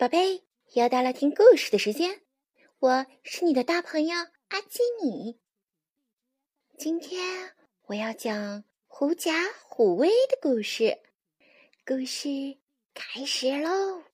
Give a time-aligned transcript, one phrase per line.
[0.00, 2.22] 宝贝，又到了听故事的时间，
[2.78, 4.16] 我是你的大朋友
[4.48, 5.38] 阿基米。
[6.78, 11.02] 今天我要讲狐假虎威的故事，
[11.84, 12.56] 故事
[12.94, 14.04] 开始喽。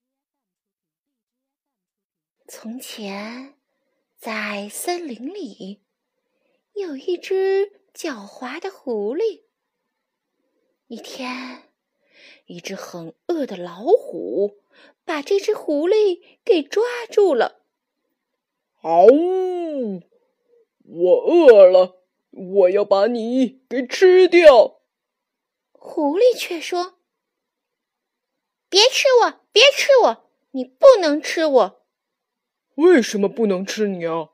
[2.48, 3.54] 从前，
[4.18, 5.84] 在森林里，
[6.72, 9.44] 有一只狡猾的狐狸。
[10.88, 11.65] 一天，
[12.46, 14.58] 一只很饿的老虎。
[15.06, 17.60] 把这只狐狸给抓住了！
[18.82, 20.02] 嗷呜！
[20.84, 24.80] 我饿了，我要把你给吃掉。
[25.72, 26.94] 狐狸却说
[28.68, 31.86] ：“别吃我，别吃我，你不能吃我。”
[32.74, 34.30] 为什么不能吃你啊？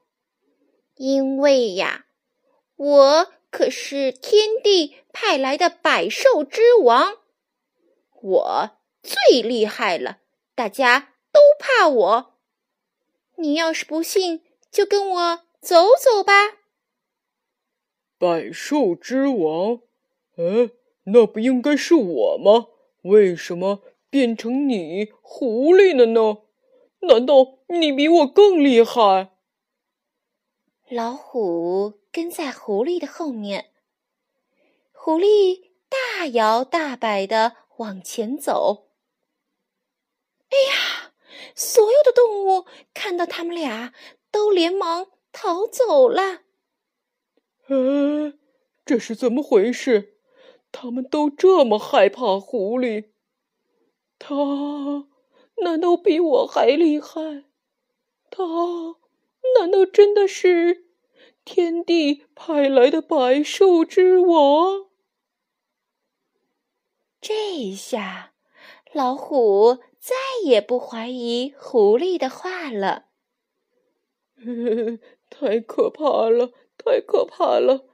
[0.96, 2.06] 因为呀，
[2.76, 7.18] 我可是天帝派来的百兽之王，
[8.22, 8.70] 我
[9.02, 10.18] 最厉害了。
[10.54, 12.34] 大家都怕我，
[13.36, 16.32] 你要是不信，就跟我走走吧。
[18.18, 19.80] 百兽之王，
[20.36, 20.70] 嗯，
[21.04, 22.68] 那不应该是我吗？
[23.02, 26.42] 为什么变成你狐狸了呢？
[27.00, 29.32] 难道你比我更厉害？
[30.88, 33.70] 老虎跟在狐狸的后面，
[34.92, 38.88] 狐狸大摇大摆的往前走。
[40.48, 41.12] 哎呀！
[41.54, 43.92] 所有的动物看到他们俩，
[44.30, 46.42] 都连忙逃走了。
[47.68, 48.38] 嗯，
[48.86, 50.16] 这是怎么回事？
[50.70, 53.10] 他们都这么害怕狐狸？
[54.18, 55.08] 他
[55.62, 57.44] 难道比我还厉害？
[58.30, 58.42] 他
[59.58, 60.86] 难道真的是
[61.44, 64.86] 天帝派来的百兽之王？
[67.22, 68.34] 这一下，
[68.92, 69.78] 老虎。
[70.02, 73.04] 再也不怀疑狐狸的话了。
[75.30, 77.86] 太可怕了，太可怕了！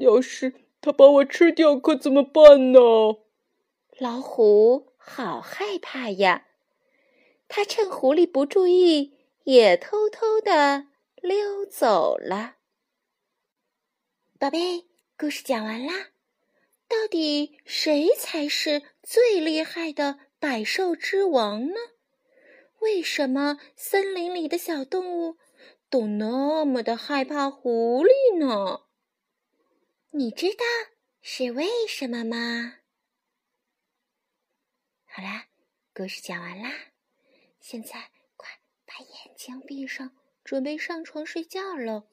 [0.00, 2.80] 要是它把我吃掉，可怎么办呢？
[3.98, 6.46] 老虎好害怕呀！
[7.46, 10.86] 他趁狐狸不注意，也偷偷的
[11.16, 12.54] 溜走了。
[14.38, 14.86] 宝贝，
[15.18, 16.06] 故事讲完啦。
[16.88, 20.18] 到底谁才是最厉害的？
[20.40, 21.74] 百兽之王呢？
[22.78, 25.36] 为什么森林里的小动物
[25.90, 28.86] 都那么的害怕狐狸呢？
[30.12, 30.64] 你知道
[31.20, 32.78] 是为什么吗？
[35.04, 35.48] 好啦，
[35.92, 36.72] 故事讲完啦，
[37.60, 42.04] 现在快把眼睛闭上，准备上床睡觉喽。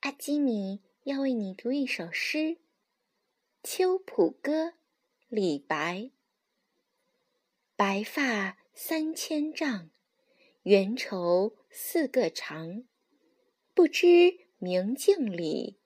[0.00, 2.38] 阿基米要为你读一首诗，
[3.64, 4.66] 《秋浦歌》，
[5.28, 6.10] 李白。
[7.76, 9.88] 白发三千丈，
[10.64, 12.82] 缘愁似个长。
[13.72, 15.78] 不知明镜里，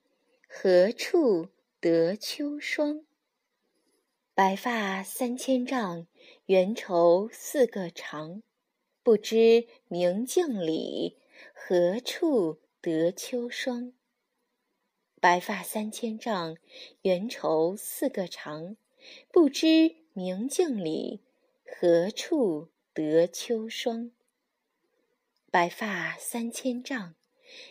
[0.49, 3.05] 何处得秋霜？
[4.35, 6.07] 白发三千丈，
[6.47, 8.43] 缘愁似个长。
[9.03, 11.19] 不知明镜里，
[11.53, 13.93] 何处得秋霜？
[15.27, 16.57] 白发三千丈，
[17.03, 18.77] 缘愁似个长。
[19.33, 21.25] 不知明镜里。
[21.65, 24.13] 何处得秋霜？
[25.51, 27.17] 白发三千丈，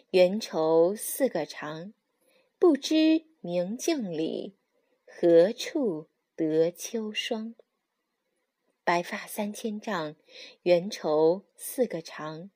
[0.10, 1.94] 缘愁似个长。
[2.60, 4.58] 不知明镜里，
[5.06, 7.56] 何处得秋霜？
[8.84, 10.18] 白发三千丈，
[10.64, 12.52] 缘愁似个长。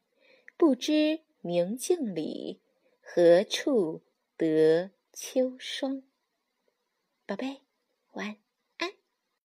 [0.57, 2.59] 不知明镜里，
[2.99, 4.01] 何处
[4.39, 6.01] 得秋霜？
[7.25, 7.59] 宝贝，
[8.13, 8.48] 晚安。